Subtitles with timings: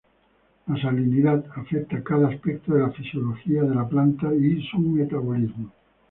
[0.65, 5.69] La salinidad afecta cada aspecto de la fisiología de la planta y su metabolismo.